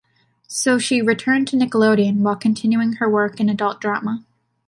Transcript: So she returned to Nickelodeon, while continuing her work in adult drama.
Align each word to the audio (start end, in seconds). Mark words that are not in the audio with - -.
So 0.47 0.79
she 0.79 0.99
returned 0.99 1.47
to 1.49 1.55
Nickelodeon, 1.55 2.21
while 2.21 2.35
continuing 2.35 2.93
her 2.93 3.07
work 3.07 3.39
in 3.39 3.49
adult 3.49 3.79
drama. 3.79 4.25